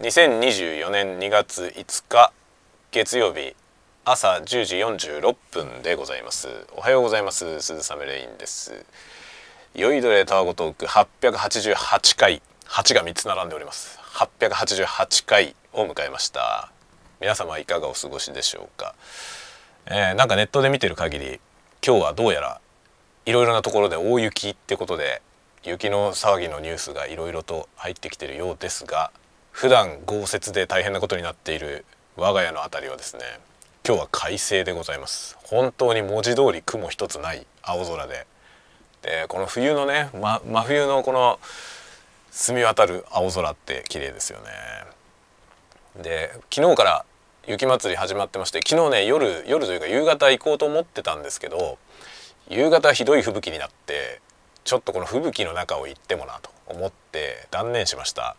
[0.00, 2.32] 2024年2月5日
[2.90, 3.54] 月曜日
[4.06, 6.48] 朝10時46分でございます。
[6.74, 7.60] おはようございます。
[7.60, 8.86] 鈴雨レインです。
[9.74, 13.98] 酔いどれタワゴトーク888回8が3つ並んでおります。
[14.14, 16.72] 888回を迎えました。
[17.20, 18.94] 皆様いかがお過ごしでしょうか、
[19.84, 21.40] えー、なんかネットで見てる限り
[21.86, 22.62] 今日はどうやら
[23.26, 25.20] いろいろなところで大雪ってことで
[25.62, 29.10] 雪の騒ぎのニュースがいろいろと入ってきてるようですが
[29.52, 31.84] 普段豪雪で大変なことになっている
[32.16, 33.22] 我が家の辺りはですね
[33.86, 35.36] 今日は快晴でございます。
[35.42, 38.26] 本当に文字通り雲一つない青空で。
[39.02, 41.40] でこの冬のね、ま、真冬のこの
[42.30, 46.02] 澄み渡る青空って綺麗ですよね。
[46.02, 47.04] で昨日から
[47.46, 51.78] 雪まつり始まってまして昨日ね夜夜というか夕方行こうと思ってたんですけど
[52.48, 54.20] 夕方ひどい吹雪になって
[54.64, 58.36] ちょっとこの吹雪の中を行ってもなと思って断念しました。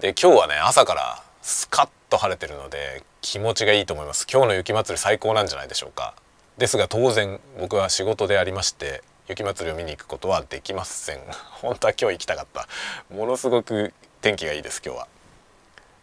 [0.00, 4.26] で今日はね朝からスカッと晴れてるので気持ちがいいと思います。
[4.30, 6.14] 今日の雪まつり最高なんじゃないでしょうか。
[6.58, 11.20] ですが当然僕は仕事でありまして雪まつりを見に行くことはできません。
[11.62, 12.68] 本当は今日行きたかった。
[13.08, 15.08] ものすごく天気がいいです今日は。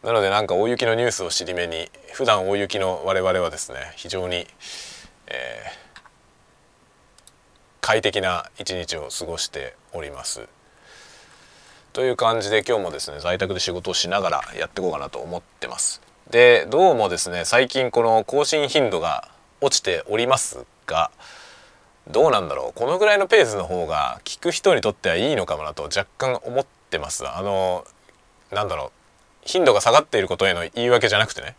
[0.02, 4.48] なのでなんか大雪のニュースを尻目に普段大雪の我々はですね非常に、
[5.28, 6.02] えー、
[7.80, 10.48] 快適な一日を過ごしております。
[11.94, 16.02] という感じで今日もですね在宅で仕事をしながらやっていこうかなと思ってます。
[16.32, 19.30] でどうもですね最近この更新頻度が
[19.62, 21.12] 落ちておりますが
[22.10, 22.80] どうなんだろう。
[22.80, 27.28] このぐらいのペースの方が聞く人にとってはいいのかもなと若干思ってます。
[27.30, 27.86] あの
[28.52, 28.92] なんだろう。
[29.46, 31.56] 頻度が下がっていることへの言い訳じゃなくてね。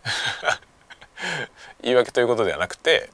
[1.81, 3.11] 言い訳ということではなくて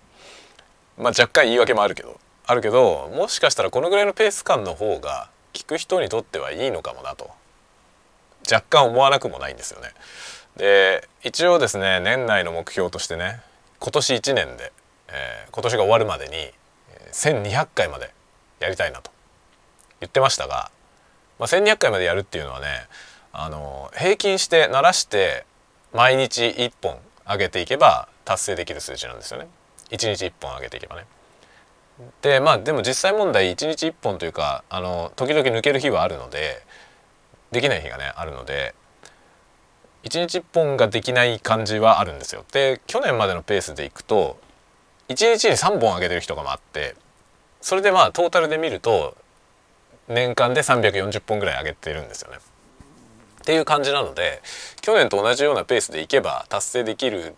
[0.97, 7.31] まあ若干言い訳もあるけどあるけどもしかしたらこのぐらいのペース感の方が聞く人にとってはいいのかもなと
[8.51, 9.91] 若干思わなくもないんですよね。
[10.57, 13.41] で一応ですね年内の目標としてね
[13.79, 14.73] 今年1年で、
[15.09, 16.51] えー、今年が終わるまでに
[17.13, 18.13] 1,200回まで
[18.59, 19.11] やりたいなと
[20.01, 20.71] 言ってましたが、
[21.39, 22.67] まあ、1,200回までやるっていうのはね
[23.33, 25.47] あの平均して鳴らして
[25.93, 29.49] 毎日1本上げていけば達成できる数字なんですよね。
[29.91, 31.05] 1日1本上げていけばね。
[32.23, 36.63] でまあでも実際問題1日1本というかあの時々抜ける日はあるので
[37.51, 38.75] できない日がねあるので
[40.05, 42.45] 1日1本ができない感じはあるんですよ。
[42.53, 44.39] で去年までのペースでいくと
[45.09, 46.95] 1日に3本上げてる日とかもあって
[47.61, 49.17] それでまあトータルで見ると
[50.09, 52.39] 年間で340本ぐらい上げてるんですよね。
[52.39, 54.43] っていう感じなので
[54.81, 57.35] 去年と同じようなペースでいけば達成できる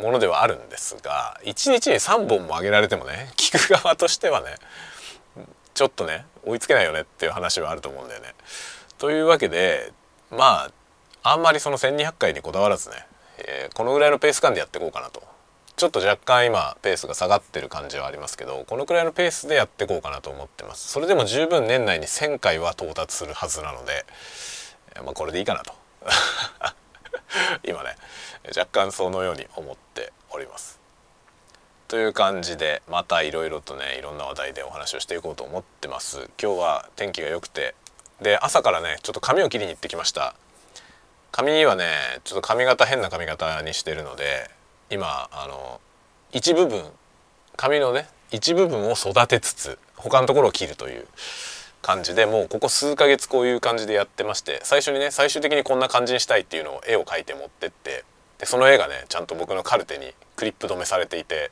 [0.00, 4.56] ものではあるんですが1日に3本も上げられてもね 聞く側としてはね
[5.74, 8.34] ちょっとね追いつけないよねっていう話はあると思うんだよね。
[8.98, 9.92] というわけで
[10.30, 10.70] ま
[11.22, 13.06] ああんまりその1,200回にこだわらずね、
[13.38, 15.22] えー、このぐらいのペース感でやっていこうかなと。
[15.74, 20.88] ちょっと若干今ペースが下がってる感じはありますけどこのくらいのペースでやっていこうかなと思ってます。
[20.88, 24.04] それでも十分年内に1,000回は到達するはずなので、
[25.04, 25.74] まあ、これでいいかなと。
[27.64, 27.96] 今ね
[28.56, 30.80] 若干そのように思っております。
[31.88, 36.30] という感じでまたいろいろとねいろんな話題でお話をしていこうと思ってます。
[36.40, 37.74] 今日は天気が良くて
[38.20, 40.34] で朝からねちょっと髪を切りに行ってきました。
[41.32, 44.50] 髪にはねちょっと髪型変な髪型にしてるので
[44.90, 45.80] 今あの
[46.30, 46.84] 一部分
[47.56, 51.06] 髪のね一部分を育てつつ他のところを切るという
[51.82, 58.04] 感じでもうここ数ヶ月こういう感じでやってまして最初にね最終的にこんな感じにしたいっていうのを絵を描いて持ってって
[58.38, 61.50] でその絵がねちゃんと僕のカルテにクリップ止めされていて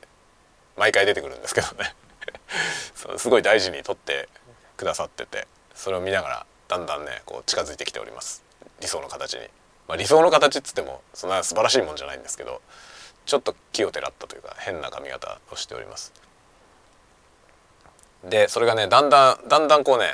[0.77, 1.93] 毎回出てくるんですけどね。
[3.17, 4.29] すごい大事に撮って
[4.77, 8.43] くださっててそれを見ながらだんだんねこう近づいてきております。
[8.79, 9.41] 理想の形に、
[9.87, 12.61] まあ、理想の形っつってもそんな素晴らしいもんじゃないんですけど
[13.25, 16.13] ちょっと気をてらったというか変な髪型をしております。
[18.23, 20.05] でそれがねだんだんだんだんこうね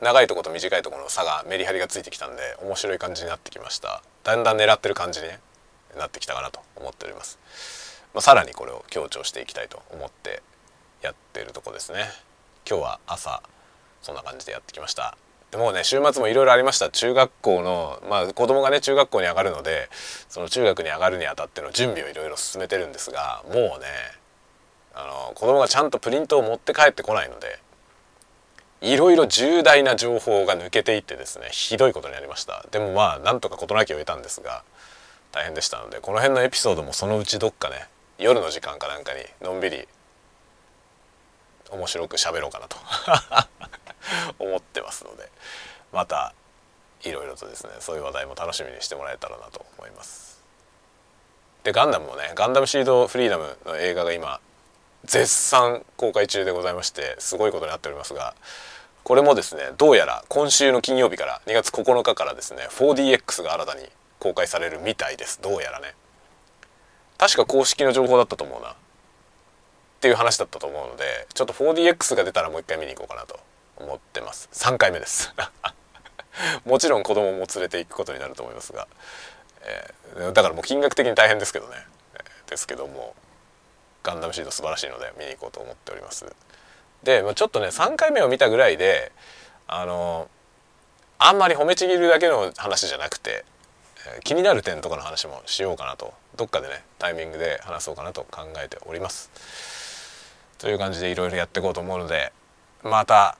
[0.00, 4.02] 長いとこと短いところの差がメリハリがついてきたんで面白い感じになってきました。
[4.24, 5.38] だんだん狙ってる感じに、ね、
[5.96, 7.38] なってきたかなと思っております、
[8.12, 10.42] まあ、さらにこれを強調していきたいと思って
[11.00, 12.04] やってるとこですね。
[12.68, 13.42] 今日は朝
[14.02, 15.16] そんな感じでやってきました。
[15.52, 16.90] でもうね週末もいろいろありました。
[16.90, 19.88] 中学校のまあ子供がね中学校に上がるので
[20.28, 23.86] その中学に上がるにあたっての準備をいろいろ進めてるんですがもうね
[24.96, 27.60] あの子供がちゃんとプリントを持って帰ってこないので
[28.80, 32.64] いろいろ重大な情報が抜けていってですねひどいことになりました。
[32.70, 34.64] でもまあなんとか事なきを得たんですが
[35.32, 37.88] 大変でしたのでこの辺のエピソードもそのうちどっかね
[38.18, 39.86] 夜の時間かなんかにのんびり
[41.70, 42.76] 面白く喋ろうかなと
[44.38, 45.30] 思ってますので
[45.92, 46.32] また
[47.02, 50.42] いろいろとですねそういう話題も楽しみにしてもらえたらなと思います。
[51.64, 54.40] でガンダムもねガンダムシードフリーダムの映画が今
[55.06, 58.34] 絶賛公開中でございましてすごいことになっておりますが
[59.04, 63.88] これもですねどうやら今週の金曜日から2月9日からですね 4DX が新たに
[64.18, 65.40] 公開されるみたいです。
[65.40, 65.94] どうやらね。
[67.18, 68.70] 確か公式の情報だったと思うな。
[68.70, 68.74] っ
[70.00, 73.38] ていう話だったと思うのでちょっと 4DX が出たらもう一回見に行こうかなと。
[73.76, 74.48] 思ってます。
[74.52, 75.32] 3回目です。
[76.64, 78.88] もちろん子供も連れて行くことになると思いますが、
[79.62, 81.76] えー、だからもう金額的に大変ですけどね、
[82.14, 83.14] えー、ですけども。
[84.06, 86.26] ガンダムシード素晴らしいので見に行こうと思っております。
[87.02, 89.10] でちょっとね3回目を見たぐらいで
[89.66, 90.28] あの
[91.18, 93.44] あんまり褒めちぎるだけの話じゃなくて
[94.22, 99.30] 気になる点とかの話もしようかなとどっかでねタイミングで話そうかなと考えております。
[100.58, 102.32] という感じでいろいろやっていこうと思うので
[102.84, 103.36] また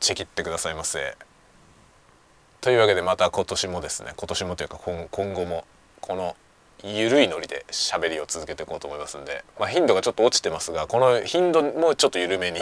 [0.00, 1.16] チェキってくださいませ。
[2.60, 5.64] というわけでまた今年もですね今年もというか今後も
[6.00, 6.36] この
[6.84, 12.60] ゆるいノリで喋りを続けていこうと思いますんで、まあ、頻度がちょっと落ちてますがこの頻度もちょっと緩めに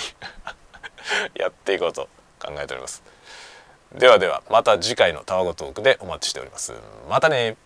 [1.35, 2.09] やっていこうと
[2.39, 3.03] 考えております。
[3.95, 6.73] ではではまた次回のタワゴトークでお待ちしております。
[7.09, 7.57] またね